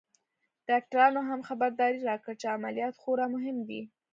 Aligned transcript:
ډاکترانو 0.69 1.21
هم 1.29 1.39
خبرداری 1.49 1.99
راکړ 2.09 2.33
چې 2.41 2.47
عمليات 2.55 2.95
خورا 3.01 3.25
مهم 3.35 3.57
دی. 3.69 3.81